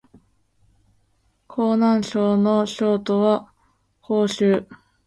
[1.47, 3.53] 河南省の省都は
[4.01, 4.67] 鄭州